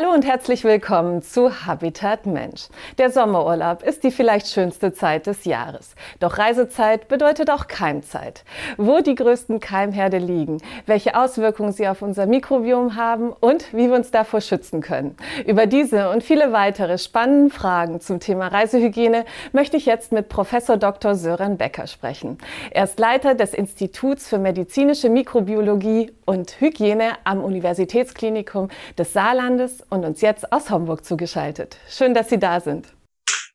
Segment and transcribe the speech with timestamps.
[0.00, 2.68] Hallo und herzlich willkommen zu Habitat Mensch.
[2.98, 5.96] Der Sommerurlaub ist die vielleicht schönste Zeit des Jahres.
[6.20, 8.44] Doch Reisezeit bedeutet auch Keimzeit.
[8.76, 13.96] Wo die größten Keimherde liegen, welche Auswirkungen sie auf unser Mikrobiom haben und wie wir
[13.96, 15.16] uns davor schützen können.
[15.44, 20.76] Über diese und viele weitere spannende Fragen zum Thema Reisehygiene möchte ich jetzt mit Professor
[20.76, 21.16] Dr.
[21.16, 22.38] Sören Becker sprechen.
[22.70, 30.04] Er ist Leiter des Instituts für medizinische Mikrobiologie und Hygiene am Universitätsklinikum des Saarlandes und
[30.04, 31.76] uns jetzt aus Homburg zugeschaltet.
[31.88, 32.88] Schön, dass Sie da sind.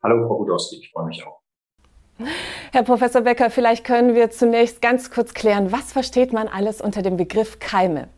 [0.02, 1.40] Hallo, Frau Budowski, ich freue mich auch.
[2.72, 7.02] Herr Professor Becker, vielleicht können wir zunächst ganz kurz klären, was versteht man alles unter
[7.02, 8.10] dem Begriff Keime?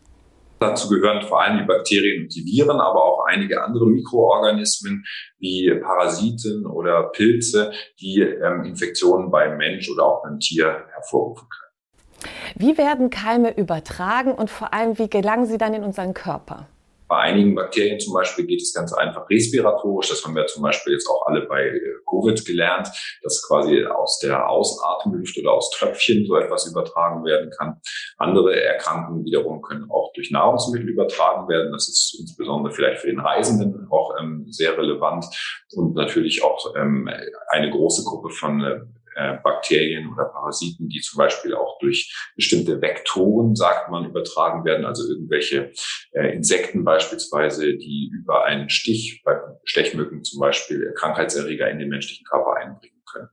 [0.58, 5.04] Dazu gehören vor allem die Bakterien und die Viren, aber auch einige andere Mikroorganismen
[5.38, 12.32] wie Parasiten oder Pilze, die ähm, Infektionen beim Mensch oder auch beim Tier hervorrufen können.
[12.54, 16.68] Wie werden Keime übertragen und vor allem, wie gelangen sie dann in unseren Körper?
[17.08, 20.08] Bei einigen Bakterien zum Beispiel geht es ganz einfach respiratorisch.
[20.08, 22.88] Das haben wir zum Beispiel jetzt auch alle bei äh, Covid gelernt,
[23.22, 27.80] dass quasi aus der Ausatemluft oder aus Tröpfchen so etwas übertragen werden kann.
[28.16, 31.72] Andere Erkrankungen wiederum können auch durch Nahrungsmittel übertragen werden.
[31.72, 35.26] Das ist insbesondere vielleicht für den Reisenden auch ähm, sehr relevant
[35.74, 37.08] und natürlich auch ähm,
[37.48, 43.56] eine große Gruppe von äh, Bakterien oder Parasiten, die zum Beispiel auch durch bestimmte Vektoren,
[43.56, 45.72] sagt man, übertragen werden, also irgendwelche
[46.12, 52.26] äh, Insekten beispielsweise, die über einen Stich, bei Stechmücken zum Beispiel, Krankheitserreger in den menschlichen
[52.26, 53.28] Körper einbringen können.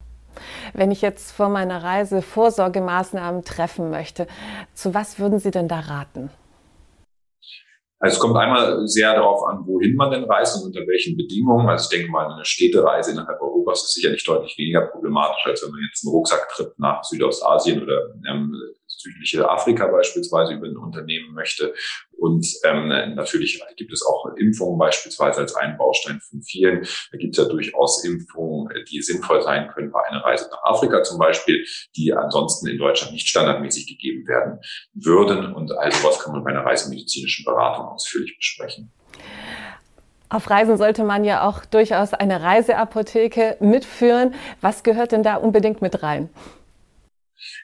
[0.74, 4.28] Wenn ich jetzt vor meiner Reise Vorsorgemaßnahmen treffen möchte,
[4.74, 6.30] zu was würden Sie denn da raten?
[8.04, 11.70] Also es kommt einmal sehr darauf an, wohin man denn reist und unter welchen Bedingungen.
[11.70, 15.72] Also ich denke mal, eine Städtereise innerhalb Europas ist sicherlich deutlich weniger problematisch, als wenn
[15.72, 18.54] man jetzt einen Rucksacktrip nach Südostasien oder ähm,
[18.86, 21.74] südliche Afrika beispielsweise über ein Unternehmen möchte.
[22.24, 26.88] Und ähm, natürlich gibt es auch Impfungen beispielsweise als einen Baustein von vielen.
[27.12, 31.04] Da gibt es ja durchaus Impfungen, die sinnvoll sein können bei einer Reise nach Afrika
[31.04, 31.66] zum Beispiel,
[31.98, 34.60] die ansonsten in Deutschland nicht standardmäßig gegeben werden
[34.94, 35.54] würden.
[35.54, 38.90] Und all sowas kann man bei einer reisemedizinischen Beratung ausführlich besprechen.
[40.30, 44.34] Auf Reisen sollte man ja auch durchaus eine Reiseapotheke mitführen.
[44.62, 46.30] Was gehört denn da unbedingt mit rein?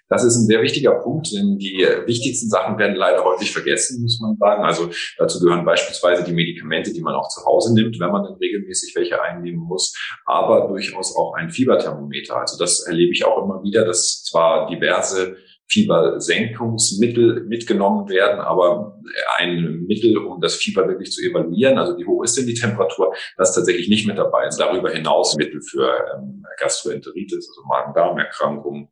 [0.07, 4.19] Das ist ein sehr wichtiger Punkt, denn die wichtigsten Sachen werden leider häufig vergessen, muss
[4.21, 4.63] man sagen.
[4.63, 8.33] Also dazu gehören beispielsweise die Medikamente, die man auch zu Hause nimmt, wenn man dann
[8.33, 12.37] regelmäßig welche einnehmen muss, aber durchaus auch ein Fieberthermometer.
[12.37, 15.37] Also das erlebe ich auch immer wieder, dass zwar diverse
[15.69, 18.99] Fiebersenkungsmittel mitgenommen werden, aber
[19.37, 23.13] ein Mittel, um das Fieber wirklich zu evaluieren, also wie hoch ist denn die Temperatur,
[23.37, 24.45] das ist tatsächlich nicht mit dabei.
[24.45, 28.89] Also darüber hinaus Mittel für ähm, Gastroenteritis, also Magen-Darm-Erkrankungen,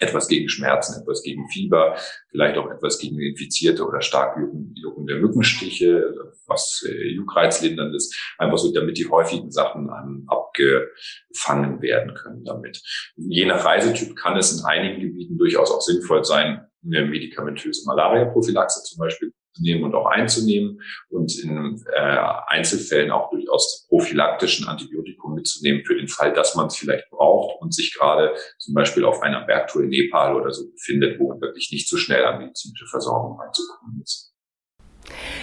[0.00, 1.96] etwas gegen Schmerzen, etwas gegen Fieber,
[2.30, 4.36] vielleicht auch etwas gegen infizierte oder stark
[4.74, 6.14] juckende Mückenstiche,
[6.46, 12.80] was äh, juckreizlindernd ist, einfach so, damit die häufigen Sachen ähm, abgefangen werden können damit.
[13.16, 18.84] Je nach Reisetyp kann es in einigen Gebieten durchaus auch sinnvoll sein, eine medikamentöse Malaria-Prophylaxe
[18.84, 25.84] zum Beispiel nehmen und auch einzunehmen und in äh, Einzelfällen auch durchaus prophylaktischen Antibiotikum mitzunehmen
[25.84, 29.44] für den Fall, dass man es vielleicht braucht und sich gerade zum Beispiel auf einer
[29.44, 33.40] Bergtour in Nepal oder so befindet, wo man wirklich nicht so schnell an medizinische Versorgung
[33.40, 34.32] reinzukommen ist.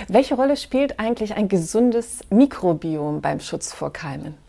[0.07, 4.44] Welche Rolle spielt eigentlich ein gesundes Mikrobiom beim Schutz vor Keimen?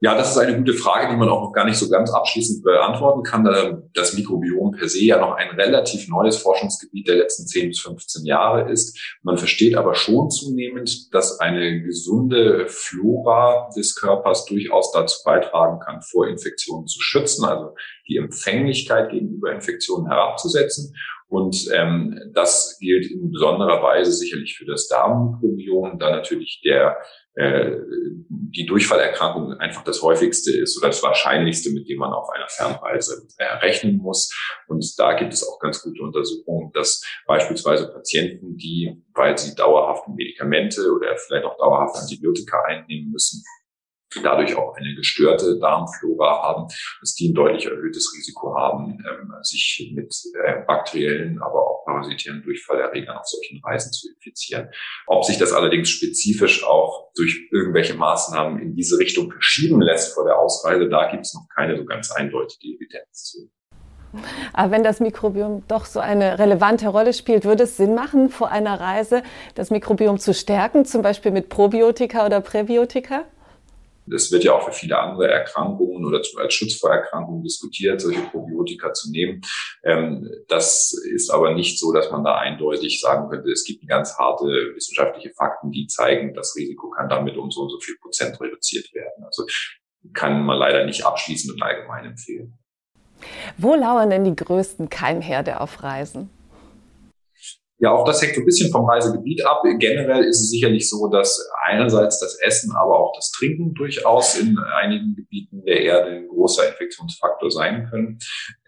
[0.00, 2.62] Ja, das ist eine gute Frage, die man auch noch gar nicht so ganz abschließend
[2.62, 7.48] beantworten kann, da das Mikrobiom per se ja noch ein relativ neues Forschungsgebiet der letzten
[7.48, 8.96] 10 bis 15 Jahre ist.
[9.22, 16.00] Man versteht aber schon zunehmend, dass eine gesunde Flora des Körpers durchaus dazu beitragen kann,
[16.00, 17.74] vor Infektionen zu schützen, also
[18.06, 20.94] die Empfänglichkeit gegenüber Infektionen herabzusetzen.
[21.28, 26.96] Und ähm, das gilt in besonderer Weise sicherlich für das Darmmikrobiom, da natürlich der
[27.34, 27.76] äh,
[28.28, 33.28] die Durchfallerkrankung einfach das häufigste ist oder das wahrscheinlichste, mit dem man auf einer Fernreise
[33.36, 34.34] äh, rechnen muss.
[34.66, 40.08] Und da gibt es auch ganz gute Untersuchungen, dass beispielsweise Patienten, die, weil sie dauerhaft
[40.08, 43.44] Medikamente oder vielleicht auch dauerhaft Antibiotika einnehmen müssen,
[44.22, 46.68] dadurch auch eine gestörte Darmflora haben,
[47.00, 52.42] dass die ein deutlich erhöhtes Risiko haben, ähm, sich mit äh, bakteriellen, aber auch parasitären
[52.42, 54.68] Durchfallerregern auf solchen Reisen zu infizieren.
[55.06, 60.24] Ob sich das allerdings spezifisch auch durch irgendwelche Maßnahmen in diese Richtung verschieben lässt vor
[60.24, 63.50] der Ausreise, da gibt es noch keine so ganz eindeutige Evidenz zu.
[64.52, 68.50] Aber wenn das Mikrobiom doch so eine relevante Rolle spielt, würde es Sinn machen, vor
[68.50, 69.22] einer Reise
[69.54, 73.24] das Mikrobiom zu stärken, zum Beispiel mit Probiotika oder Präbiotika?
[74.10, 78.20] Das wird ja auch für viele andere Erkrankungen oder als Schutz vor Erkrankungen diskutiert, solche
[78.20, 79.40] Probiotika zu nehmen.
[79.84, 84.18] Ähm, das ist aber nicht so, dass man da eindeutig sagen könnte, es gibt ganz
[84.18, 84.44] harte
[84.74, 88.92] wissenschaftliche Fakten, die zeigen, das Risiko kann damit um so und so viel Prozent reduziert
[88.94, 89.24] werden.
[89.24, 89.46] Also
[90.12, 92.58] kann man leider nicht abschließend und allgemein empfehlen.
[93.56, 96.30] Wo lauern denn die größten Keimherde auf Reisen?
[97.80, 99.62] Ja, auch das hängt so ein bisschen vom Reisegebiet ab.
[99.78, 104.58] Generell ist es sicherlich so, dass einerseits das Essen, aber auch das Trinken durchaus in
[104.58, 108.18] einigen Gebieten der Erde ein großer Infektionsfaktor sein können.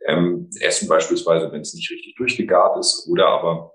[0.06, 3.72] Ähm, Essen beispielsweise, wenn es nicht richtig durchgegart ist oder aber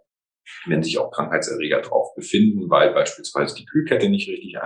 [0.68, 4.62] wenn sich auch Krankheitserreger drauf befinden, weil beispielsweise die Kühlkette nicht richtig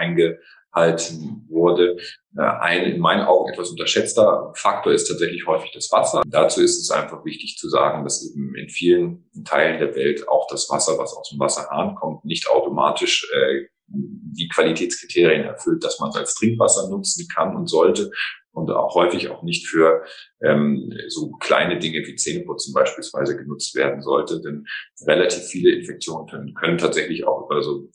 [0.72, 1.98] eingehalten wurde.
[2.38, 6.22] Äh, ein in meinen Augen etwas unterschätzter Faktor ist tatsächlich häufig das Wasser.
[6.28, 10.48] Dazu ist es einfach wichtig zu sagen, dass eben in vielen Teilen der Welt auch
[10.50, 16.10] das Wasser, was aus dem Wasserhahn kommt, nicht automatisch äh, die Qualitätskriterien erfüllt, dass man
[16.10, 18.12] es als Trinkwasser nutzen kann und sollte
[18.52, 20.04] und auch häufig auch nicht für
[20.42, 24.42] ähm, so kleine Dinge wie Zähneputzen beispielsweise genutzt werden sollte.
[24.42, 24.66] Denn
[25.08, 27.90] relativ viele Infektionen können, können tatsächlich auch über so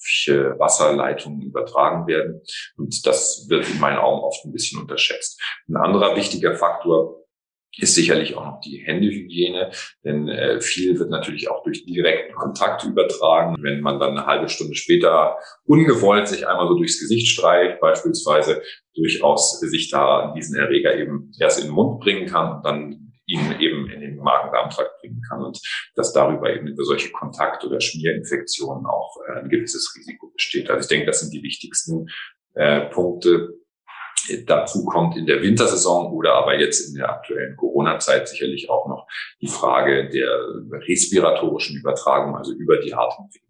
[0.58, 2.40] Wasserleitungen übertragen werden.
[2.76, 5.40] Und das wird in meinen Augen oft ein bisschen unterschätzt.
[5.68, 7.23] Ein anderer wichtiger Faktor
[7.78, 9.70] ist sicherlich auch noch die Händehygiene,
[10.04, 13.56] denn äh, viel wird natürlich auch durch direkten Kontakt übertragen.
[13.60, 18.62] Wenn man dann eine halbe Stunde später ungewollt sich einmal so durchs Gesicht streicht, beispielsweise
[18.94, 23.58] durchaus sich da diesen Erreger eben erst in den Mund bringen kann und dann ihn
[23.58, 25.58] eben in den Magen-Darm-Trakt bringen kann und
[25.94, 30.70] dass darüber eben über solche Kontakt- oder Schmierinfektionen auch äh, ein gewisses Risiko besteht.
[30.70, 32.06] Also ich denke, das sind die wichtigsten
[32.54, 33.54] äh, Punkte,
[34.46, 39.06] Dazu kommt in der Wintersaison oder aber jetzt in der aktuellen Corona-Zeit sicherlich auch noch
[39.40, 40.30] die Frage der
[40.88, 43.44] respiratorischen Übertragung, also über die Atemwege.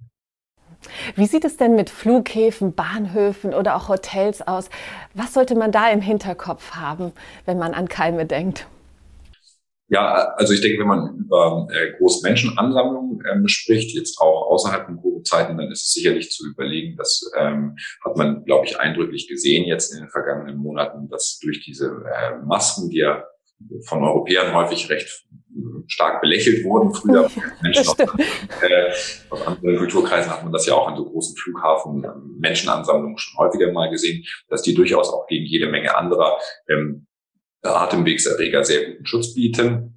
[1.17, 4.69] Wie sieht es denn mit Flughäfen, Bahnhöfen oder auch Hotels aus?
[5.15, 7.13] Was sollte man da im Hinterkopf haben,
[7.47, 8.67] wenn man an Keime denkt?
[9.95, 14.87] Ja, also ich denke, wenn man über äh, große Menschenansammlungen ähm, spricht, jetzt auch außerhalb
[14.87, 19.29] von Covid-Zeiten, dann ist es sicherlich zu überlegen, das ähm, hat man, glaube ich, eindrücklich
[19.29, 23.25] gesehen jetzt in den vergangenen Monaten, dass durch diese äh, Masken, die ja
[23.87, 26.93] von Europäern häufig recht äh, stark belächelt wurden.
[26.93, 27.31] Früher
[27.63, 28.91] Menschen noch, äh,
[29.31, 33.39] aus anderen Kulturkreisen hat man das ja auch an so großen Flughafen ähm, Menschenansammlungen schon
[33.39, 36.37] häufiger mal gesehen, dass die durchaus auch gegen jede Menge anderer
[36.69, 37.07] ähm,
[37.65, 39.95] Atemwegserreger sehr guten Schutz bieten.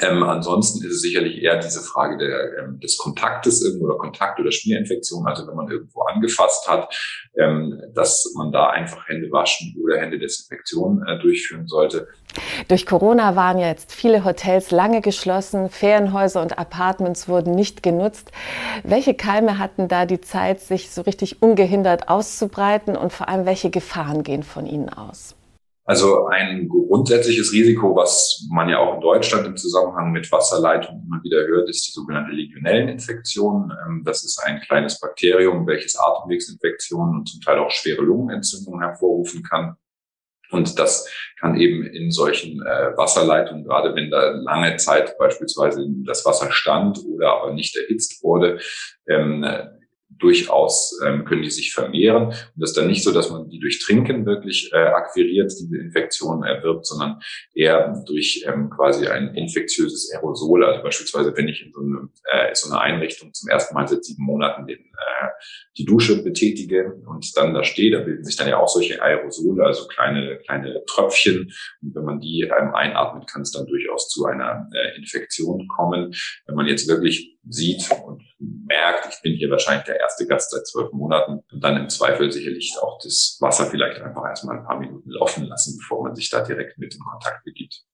[0.00, 4.40] Ähm, ansonsten ist es sicherlich eher diese Frage der, ähm, des Kontaktes irgendwo oder Kontakt-
[4.40, 5.26] oder Schmierinfektion.
[5.26, 6.92] Also wenn man irgendwo angefasst hat,
[7.38, 12.08] ähm, dass man da einfach Hände waschen oder Händedesinfektion äh, durchführen sollte.
[12.66, 18.32] Durch Corona waren ja jetzt viele Hotels lange geschlossen, Ferienhäuser und Apartments wurden nicht genutzt.
[18.82, 23.70] Welche Keime hatten da die Zeit, sich so richtig ungehindert auszubreiten und vor allem welche
[23.70, 25.35] Gefahren gehen von ihnen aus?
[25.88, 31.22] Also ein grundsätzliches Risiko, was man ja auch in Deutschland im Zusammenhang mit Wasserleitung immer
[31.22, 33.72] wieder hört, ist die sogenannte Legionelleninfektion.
[33.86, 39.44] Ähm, das ist ein kleines Bakterium, welches Atemwegsinfektionen und zum Teil auch schwere Lungenentzündungen hervorrufen
[39.44, 39.76] kann.
[40.50, 46.24] Und das kann eben in solchen äh, Wasserleitungen, gerade wenn da lange Zeit beispielsweise das
[46.26, 48.58] Wasser stand oder aber nicht erhitzt wurde,
[49.08, 49.44] ähm,
[50.18, 52.26] durchaus ähm, können die sich vermehren.
[52.26, 55.76] Und das ist dann nicht so, dass man die durch Trinken wirklich äh, akquiriert, diese
[55.76, 57.20] Infektionen erwirbt, sondern
[57.54, 60.64] eher durch ähm, quasi ein infektiöses Aerosol.
[60.64, 64.04] Also beispielsweise, wenn ich in so, eine, äh, so einer Einrichtung zum ersten Mal seit
[64.04, 65.28] sieben Monaten den, äh,
[65.78, 69.64] die Dusche betätige und dann da stehe, da bilden sich dann ja auch solche Aerosole,
[69.64, 71.52] also kleine, kleine Tröpfchen.
[71.82, 76.14] Und wenn man die ähm, einatmet, kann es dann durchaus zu einer äh, Infektion kommen.
[76.46, 78.22] Wenn man jetzt wirklich sieht und
[78.66, 82.30] merkt, ich bin hier wahrscheinlich der erste Gast seit zwölf Monaten und dann im Zweifel
[82.30, 86.30] sicherlich auch das Wasser vielleicht einfach erstmal ein paar Minuten laufen lassen, bevor man sich
[86.30, 87.84] da direkt mit in Kontakt begibt.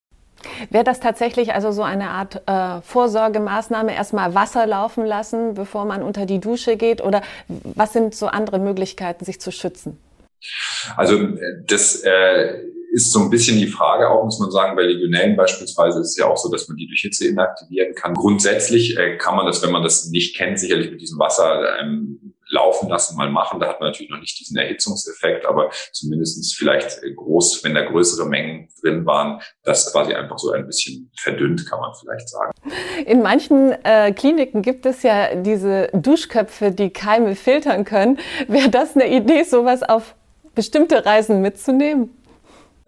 [0.71, 6.03] Wäre das tatsächlich also so eine Art äh, Vorsorgemaßnahme, erstmal Wasser laufen lassen, bevor man
[6.03, 7.01] unter die Dusche geht?
[7.01, 9.99] Oder was sind so andere Möglichkeiten, sich zu schützen?
[10.97, 14.83] Also äh, das äh, ist so ein bisschen die Frage auch, muss man sagen, bei
[14.83, 18.13] Legionellen beispielsweise ist es ja auch so, dass man die durch Hitze inaktivieren kann.
[18.13, 22.35] Grundsätzlich äh, kann man das, wenn man das nicht kennt, sicherlich mit diesem Wasser ähm,
[22.51, 23.61] laufen lassen, mal machen.
[23.61, 27.81] Da hat man natürlich noch nicht diesen Erhitzungseffekt, aber zumindestens vielleicht äh, groß, wenn da
[27.81, 32.53] größere Mengen drin waren, das quasi einfach so ein bisschen verdünnt, kann man vielleicht sagen.
[33.07, 38.19] In manchen äh, Kliniken gibt es ja diese Duschköpfe, die Keime filtern können.
[38.49, 40.15] Wäre das eine Idee, sowas auf
[40.55, 42.11] bestimmte Reisen mitzunehmen?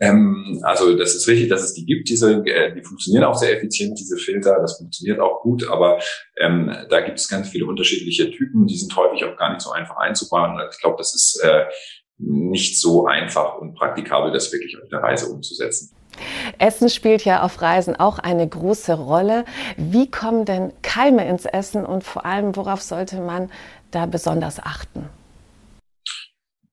[0.05, 2.09] Ähm, also das ist richtig, dass es die gibt.
[2.09, 4.59] Diese, äh, die funktionieren auch sehr effizient, diese Filter.
[4.61, 5.99] Das funktioniert auch gut, aber
[6.39, 8.67] ähm, da gibt es ganz viele unterschiedliche Typen.
[8.67, 10.61] Die sind häufig auch gar nicht so einfach einzubauen.
[10.71, 11.65] Ich glaube, das ist äh,
[12.19, 15.91] nicht so einfach und praktikabel, das wirklich auf der Reise umzusetzen.
[16.59, 19.45] Essen spielt ja auf Reisen auch eine große Rolle.
[19.77, 23.51] Wie kommen denn Keime ins Essen und vor allem, worauf sollte man
[23.91, 25.09] da besonders achten?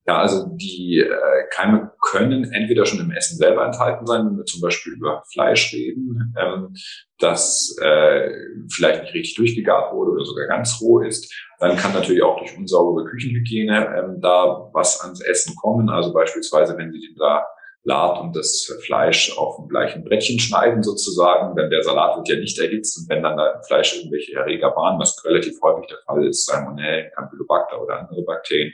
[0.07, 4.45] Ja, also die äh, Keime können entweder schon im Essen selber enthalten sein, wenn wir
[4.45, 6.73] zum Beispiel über Fleisch reden, ähm,
[7.19, 8.31] das äh,
[8.73, 11.31] vielleicht nicht richtig durchgegart wurde oder sogar ganz roh ist.
[11.59, 15.89] Dann kann natürlich auch durch unsaubere Küchenhygiene ähm, da was ans Essen kommen.
[15.89, 17.45] Also beispielsweise, wenn Sie da
[17.83, 22.35] Salat und das Fleisch auf dem gleichen Brettchen schneiden sozusagen, denn der Salat wird ja
[22.35, 25.97] nicht erhitzt und wenn dann da im Fleisch irgendwelche Erreger waren, was relativ häufig der
[26.05, 28.71] Fall ist, Salmonellen, Campylobacter oder andere Bakterien,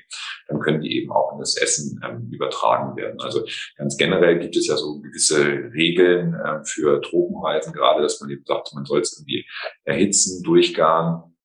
[0.47, 3.19] dann können die eben auch in das Essen ähm, übertragen werden.
[3.21, 3.45] Also
[3.77, 8.43] ganz generell gibt es ja so gewisse Regeln äh, für Tropenreisen, gerade dass man eben
[8.45, 9.45] sagt, man soll es irgendwie
[9.85, 11.36] erhitzen, durchgaren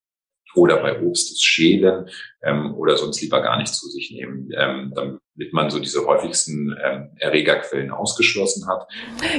[0.54, 2.08] oder bei Obst das Schälen
[2.42, 6.76] ähm, oder sonst lieber gar nicht zu sich nehmen, ähm, damit man so diese häufigsten
[6.84, 8.86] ähm, Erregerquellen ausgeschlossen hat.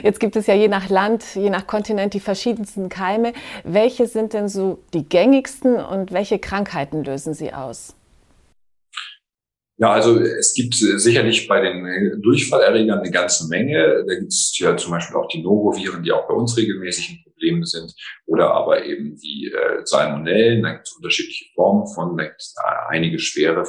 [0.03, 3.33] Jetzt gibt es ja je nach Land, je nach Kontinent die verschiedensten Keime.
[3.63, 7.95] Welche sind denn so die gängigsten und welche Krankheiten lösen sie aus?
[9.77, 14.05] Ja, also es gibt sicherlich bei den Durchfallerregern eine ganze Menge.
[14.07, 17.23] Da gibt es ja zum Beispiel auch die Noroviren, die auch bei uns regelmäßig ein
[17.23, 17.91] Problem sind,
[18.27, 20.61] oder aber eben die äh, Salmonellen.
[20.61, 22.15] Da gibt es unterschiedliche Formen von.
[22.15, 23.65] Da gibt's, äh, einige schwere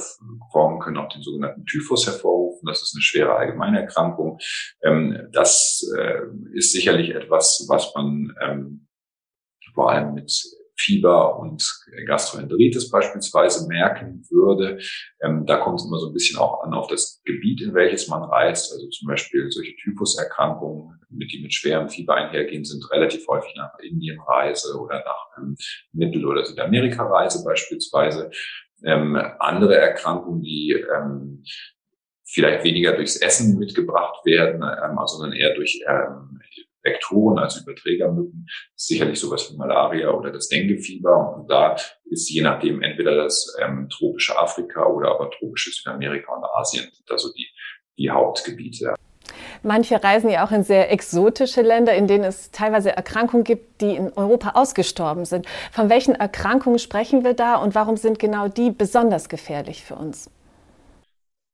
[0.53, 2.67] Formen können auch den sogenannten Typhus hervorrufen.
[2.67, 4.39] Das ist eine schwere Allgemeinerkrankung.
[4.83, 6.21] Ähm, das äh,
[6.53, 8.89] ist sicherlich etwas, was man ähm,
[9.75, 10.31] vor allem mit
[10.77, 11.65] Fieber und
[12.07, 14.79] Gastroenteritis beispielsweise merken würde.
[15.23, 18.09] Ähm, da kommt es immer so ein bisschen auch an auf das Gebiet, in welches
[18.09, 18.73] man reist.
[18.73, 23.79] Also zum Beispiel solche Typhuserkrankungen, mit die mit schwerem Fieber einhergehen, sind relativ häufig nach
[23.81, 25.57] Indien Reise oder nach ähm,
[25.93, 28.31] Mittel- oder Südamerika-Reise beispielsweise.
[28.85, 31.45] Ähm, andere Erkrankungen, die ähm,
[32.27, 36.41] vielleicht weniger durchs Essen mitgebracht werden, ähm, sondern eher durch ähm,
[36.85, 41.37] Vektoren, also Überträgermücken, ist sicherlich sowas wie Malaria oder das Denguefieber.
[41.37, 46.45] Und da ist je nachdem entweder das ähm, tropische Afrika oder aber tropische Südamerika und
[46.45, 47.49] Asien sind also die,
[47.99, 48.95] die Hauptgebiete.
[49.63, 53.97] Manche reisen ja auch in sehr exotische Länder, in denen es teilweise Erkrankungen gibt, die
[53.97, 55.47] in Europa ausgestorben sind.
[55.73, 60.31] Von welchen Erkrankungen sprechen wir da und warum sind genau die besonders gefährlich für uns?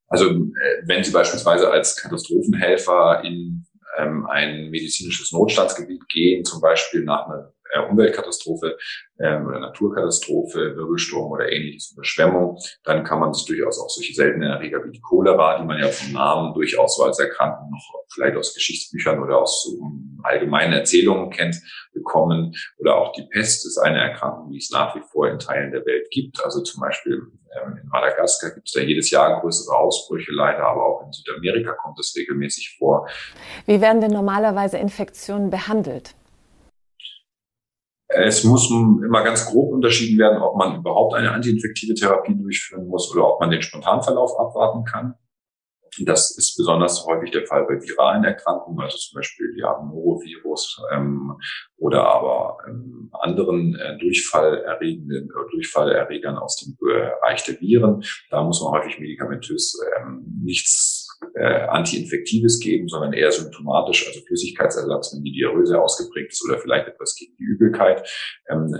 [0.08, 3.64] Also äh, wenn Sie beispielsweise als Katastrophenhelfer in
[4.00, 8.76] ähm, ein medizinisches Notstandsgebiet gehen, zum Beispiel nach einer äh, Umweltkatastrophe
[9.18, 14.50] ähm, oder Naturkatastrophe, Wirbelsturm oder ähnliches, Überschwemmung, dann kann man sich durchaus auch solche seltenen
[14.50, 18.36] Erreger wie die Cholera, die man ja vom Namen durchaus so als Erkrankung noch vielleicht
[18.36, 19.78] aus Geschichtsbüchern oder aus so
[20.22, 21.56] allgemeinen Erzählungen kennt,
[21.92, 22.54] bekommen.
[22.78, 25.84] Oder auch die Pest ist eine Erkrankung, die es nach wie vor in Teilen der
[25.86, 26.44] Welt gibt.
[26.44, 27.22] Also zum Beispiel
[27.56, 31.72] ähm, in Madagaskar gibt es da jedes Jahr größere Ausbrüche, leider, aber auch in Südamerika
[31.72, 33.08] kommt es regelmäßig vor.
[33.66, 36.14] Wie werden denn normalerweise Infektionen behandelt?
[38.12, 43.14] Es muss immer ganz grob unterschieden werden, ob man überhaupt eine antiinfektive Therapie durchführen muss
[43.14, 45.14] oder ob man den Spontanverlauf abwarten kann.
[45.98, 51.36] Das ist besonders häufig der Fall bei viralen Erkrankungen, also zum Beispiel ja, Norovirus ähm,
[51.76, 58.02] oder aber ähm, anderen äh, Durchfallerregenden äh, Durchfallerregern aus dem Bereich der Viren.
[58.30, 65.14] Da muss man häufig medikamentös ähm, nichts äh, Antiinfektives geben, sondern eher symptomatisch, also Flüssigkeitsersatz,
[65.14, 68.08] wenn die Diarrhoe ausgeprägt ist oder vielleicht etwas gegen die Übelkeit.
[68.48, 68.74] Ähm,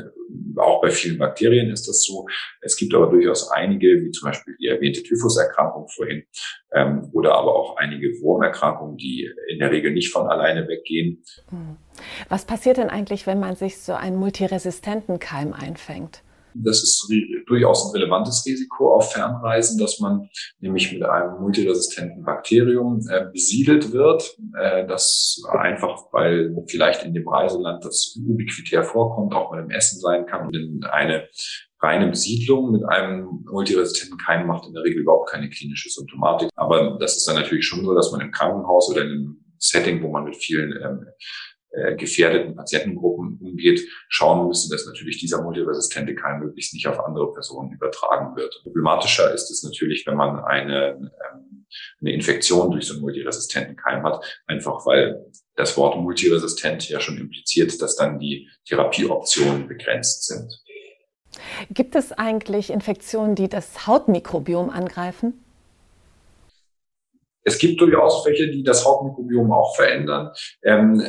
[0.57, 2.27] auch bei vielen Bakterien ist das so.
[2.61, 6.25] Es gibt aber durchaus einige, wie zum Beispiel die erwähnte Typhuserkrankung vorhin,
[6.73, 11.23] ähm, oder aber auch einige Wurmerkrankungen, die in der Regel nicht von alleine weggehen.
[11.49, 11.77] Hm.
[12.29, 16.23] Was passiert denn eigentlich, wenn man sich so einen multiresistenten Keim einfängt?
[16.55, 17.09] Das ist
[17.47, 20.29] durchaus ein relevantes Risiko auf Fernreisen, dass man
[20.61, 27.29] nämlich mit einem multiresistenten Bakterium äh, besiedelt wird, äh, das einfach, weil vielleicht in dem
[27.29, 31.29] Reiseland das ubiquitär vorkommt, auch bei dem Essen sein kann und in eine
[31.83, 36.51] reine Besiedlung mit einem multiresistenten Keim macht in der Regel überhaupt keine klinische Symptomatik.
[36.57, 40.03] Aber das ist dann natürlich schon so, dass man im Krankenhaus oder in einem Setting,
[40.03, 41.07] wo man mit vielen ähm,
[41.73, 47.33] äh, gefährdeten Patientengruppen umgeht, schauen müssen, dass natürlich dieser multiresistente Keim möglichst nicht auf andere
[47.33, 48.61] Personen übertragen wird.
[48.65, 51.67] Problematischer ist es natürlich, wenn man eine, ähm,
[52.01, 55.25] eine Infektion durch so einen multiresistenten Keim hat, einfach weil
[55.55, 60.63] das Wort multiresistent ja schon impliziert, dass dann die Therapieoptionen begrenzt sind.
[61.71, 65.45] Gibt es eigentlich Infektionen, die das Hautmikrobiom angreifen?
[67.43, 70.33] Es gibt durchaus welche, die das Hautmikrobiom auch verändern.
[70.63, 71.07] Ähm,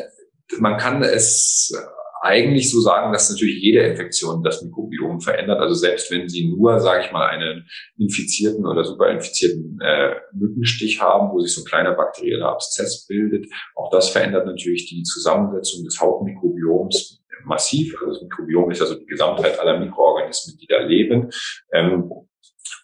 [0.60, 1.74] man kann es
[2.22, 5.60] eigentlich so sagen, dass natürlich jede Infektion das Mikrobiom verändert.
[5.60, 7.67] Also selbst wenn Sie nur, sage ich mal, einen
[7.98, 13.89] infizierten oder superinfizierten äh, Mückenstich haben, wo sich so ein kleiner bakterieller Abszess bildet, auch
[13.89, 17.96] das verändert natürlich die Zusammensetzung des Hautmikrobioms massiv.
[18.00, 21.31] Also das Mikrobiom ist also die Gesamtheit aller Mikroorganismen, die da leben.
[21.74, 22.12] Ähm,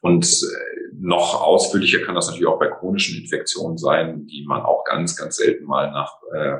[0.01, 4.83] und äh, noch ausführlicher kann das natürlich auch bei chronischen Infektionen sein, die man auch
[4.83, 6.57] ganz, ganz selten mal nach äh,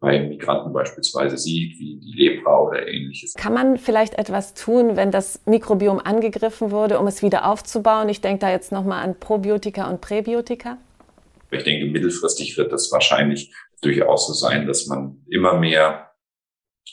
[0.00, 3.34] bei Migranten beispielsweise sieht, wie die Lepra oder ähnliches.
[3.34, 8.08] Kann man vielleicht etwas tun, wenn das Mikrobiom angegriffen wurde, um es wieder aufzubauen?
[8.08, 10.78] Ich denke da jetzt nochmal an Probiotika und Präbiotika.
[11.50, 16.10] Ich denke, mittelfristig wird das wahrscheinlich durchaus so sein, dass man immer mehr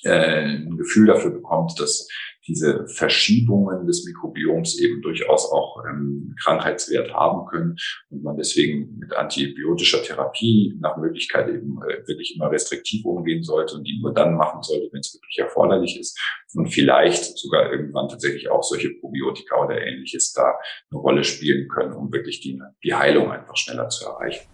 [0.04, 2.08] äh, ein Gefühl dafür bekommt, dass
[2.48, 7.76] diese Verschiebungen des Mikrobioms eben durchaus auch ähm, Krankheitswert haben können
[8.10, 13.76] und man deswegen mit antibiotischer Therapie nach Möglichkeit eben äh, wirklich immer restriktiv umgehen sollte
[13.76, 16.20] und die nur dann machen sollte, wenn es wirklich erforderlich ist
[16.54, 20.54] und vielleicht sogar irgendwann tatsächlich auch solche Probiotika oder ähnliches da
[20.92, 24.48] eine Rolle spielen können, um wirklich die, die Heilung einfach schneller zu erreichen.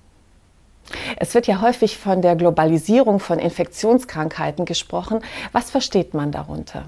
[1.17, 5.21] Es wird ja häufig von der Globalisierung von Infektionskrankheiten gesprochen.
[5.51, 6.85] Was versteht man darunter?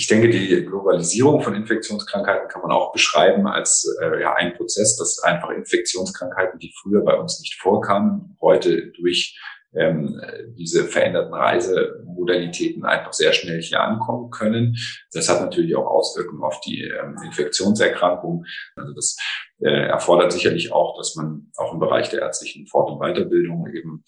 [0.00, 4.96] Ich denke, die Globalisierung von Infektionskrankheiten kann man auch beschreiben als äh, ja, ein Prozess,
[4.96, 9.38] dass einfach Infektionskrankheiten, die früher bei uns nicht vorkamen, heute durch
[9.74, 10.18] ähm,
[10.56, 14.74] diese veränderten Reisemodalitäten einfach sehr schnell hier ankommen können.
[15.12, 18.46] Das hat natürlich auch Auswirkungen auf die ähm, Infektionserkrankung.
[18.76, 19.18] Also das
[19.60, 24.02] äh, erfordert sicherlich auch, dass man auch im Bereich der ärztlichen Fort- und Weiterbildung eben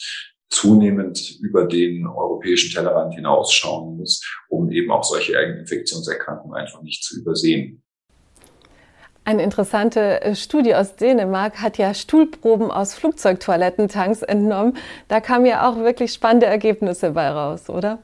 [0.53, 7.19] zunehmend über den europäischen Tellerrand hinausschauen muss, um eben auch solche Infektionserkrankungen einfach nicht zu
[7.21, 7.83] übersehen.
[9.25, 14.77] Eine interessante äh, Studie aus Dänemark hat ja Stuhlproben aus Flugzeugtoilettentanks entnommen.
[15.09, 18.01] Da kamen ja auch wirklich spannende Ergebnisse bei raus, oder?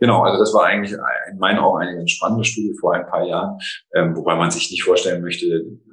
[0.00, 3.24] Genau, also das war eigentlich in meinen Augen eine ganz spannende Studie vor ein paar
[3.24, 3.58] Jahren,
[3.94, 5.46] ähm, wobei man sich nicht vorstellen möchte,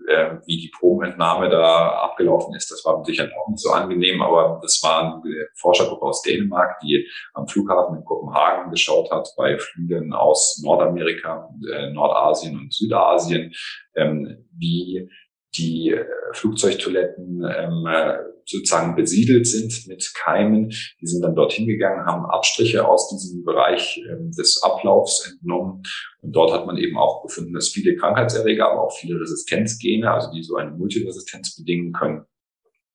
[0.07, 2.71] äh, wie die Probenentnahme da abgelaufen ist.
[2.71, 7.07] Das war sicher auch nicht so angenehm, aber das war eine Forschergruppe aus Dänemark, die
[7.33, 13.53] am Flughafen in Kopenhagen geschaut hat bei Flügen aus Nordamerika, äh, Nordasien und Südasien,
[13.95, 15.09] ähm, wie
[15.55, 20.69] die äh, Flugzeugtoiletten ähm, äh, sozusagen besiedelt sind mit Keimen.
[20.69, 25.83] Die sind dann dorthin gegangen, haben Abstriche aus diesem Bereich ähm, des Ablaufs entnommen.
[26.21, 30.31] Und dort hat man eben auch gefunden, dass viele Krankheitserreger, aber auch viele Resistenzgene, also
[30.31, 32.25] die so eine Multiresistenz bedingen können,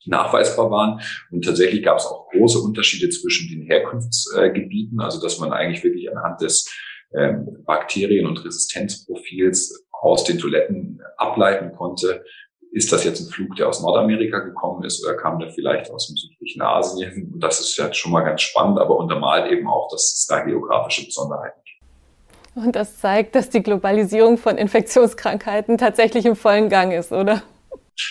[0.07, 1.01] nachweisbar waren.
[1.31, 6.11] Und tatsächlich gab es auch große Unterschiede zwischen den Herkunftsgebieten, also dass man eigentlich wirklich
[6.11, 6.71] anhand des
[7.15, 12.25] ähm, Bakterien- und Resistenzprofils aus den Toiletten ableiten konnte,
[12.73, 16.09] ist das jetzt ein Flug, der aus Nordamerika gekommen ist oder kam der vielleicht aus
[16.09, 17.31] dem südlichen Asien?
[17.33, 20.41] Und das ist ja schon mal ganz spannend, aber untermalt eben auch, dass es da
[20.41, 22.67] geografische Besonderheiten gibt.
[22.67, 27.43] Und das zeigt, dass die Globalisierung von Infektionskrankheiten tatsächlich im vollen Gang ist, oder?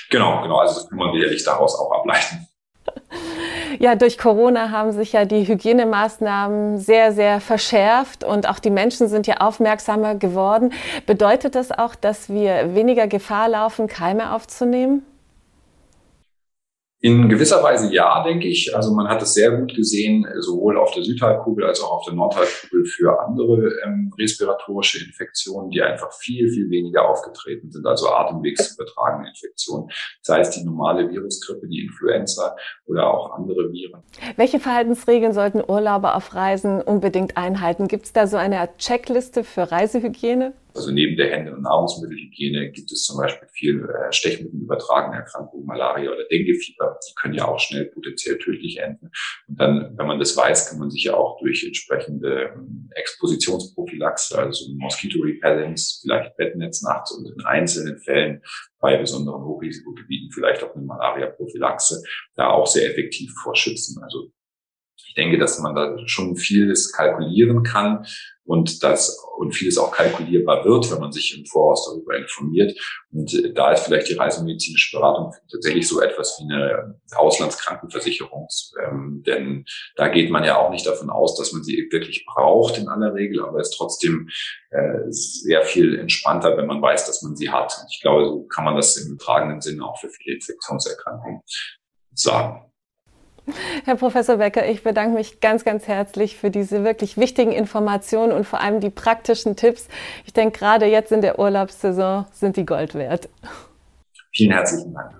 [0.09, 0.57] Genau, genau.
[0.57, 2.47] Also das kann man sicherlich daraus auch ableiten.
[3.79, 9.07] Ja, durch Corona haben sich ja die Hygienemaßnahmen sehr, sehr verschärft und auch die Menschen
[9.07, 10.73] sind ja aufmerksamer geworden.
[11.05, 15.05] Bedeutet das auch, dass wir weniger Gefahr laufen, Keime aufzunehmen?
[17.05, 18.75] In gewisser Weise ja, denke ich.
[18.75, 22.15] Also man hat es sehr gut gesehen, sowohl auf der Südhalbkugel als auch auf der
[22.15, 29.29] Nordhalbkugel für andere ähm, respiratorische Infektionen, die einfach viel, viel weniger aufgetreten sind, also atemwegsübertragene
[29.29, 29.91] Infektionen,
[30.23, 32.55] sei es die normale Virusgrippe, die Influenza
[32.87, 34.01] oder auch andere Viren.
[34.35, 37.87] Welche Verhaltensregeln sollten Urlauber auf Reisen unbedingt einhalten?
[37.87, 40.53] Gibt es da so eine Checkliste für Reisehygiene?
[40.75, 46.11] Also neben der Hände- und Nahrungsmittelhygiene gibt es zum Beispiel viel äh, stechmittelübertragene Erkrankungen, Malaria
[46.11, 46.99] oder Denguefieber.
[47.07, 49.09] Die können ja auch schnell potenziell tödlich enden.
[49.47, 54.37] Und dann, wenn man das weiß, kann man sich ja auch durch entsprechende ähm, Expositionsprophylaxe,
[54.37, 58.41] also Mosquito Repellents, vielleicht Bettnetz nachts und in einzelnen Fällen
[58.79, 62.03] bei besonderen Hochrisikogebieten vielleicht auch eine Malaria-Prophylaxe
[62.35, 64.03] da auch sehr effektiv vorschützen.
[64.03, 64.31] Also
[65.07, 68.05] ich denke, dass man da schon vieles kalkulieren kann
[68.45, 72.77] und das und vieles auch kalkulierbar wird, wenn man sich im Voraus darüber informiert.
[73.11, 78.47] Und äh, da ist vielleicht die reisemedizinische Beratung tatsächlich so etwas wie eine Auslandskrankenversicherung.
[78.83, 82.77] Ähm, denn da geht man ja auch nicht davon aus, dass man sie wirklich braucht
[82.77, 84.29] in aller Regel, aber es ist trotzdem
[84.69, 87.75] äh, sehr viel entspannter, wenn man weiß, dass man sie hat.
[87.79, 91.41] Und ich glaube, so kann man das im tragenden Sinne auch für viele Infektionserkrankungen
[92.13, 92.71] sagen.
[93.85, 98.45] Herr Professor Becker, ich bedanke mich ganz, ganz herzlich für diese wirklich wichtigen Informationen und
[98.45, 99.87] vor allem die praktischen Tipps.
[100.25, 103.29] Ich denke, gerade jetzt in der Urlaubssaison sind die Gold wert.
[104.33, 105.11] Vielen herzlichen Dank.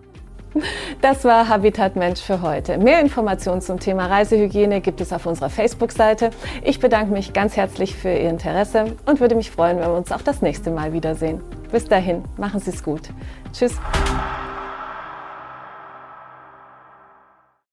[1.02, 2.78] Das war Habitat Mensch für heute.
[2.78, 6.30] Mehr Informationen zum Thema Reisehygiene gibt es auf unserer Facebook-Seite.
[6.64, 10.14] Ich bedanke mich ganz herzlich für Ihr Interesse und würde mich freuen, wenn wir uns
[10.14, 11.42] auch das nächste Mal wiedersehen.
[11.72, 13.02] Bis dahin, machen Sie es gut.
[13.52, 13.78] Tschüss.